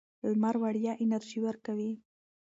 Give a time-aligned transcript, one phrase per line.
[0.31, 1.91] لمر وړیا انرژي ورکوي.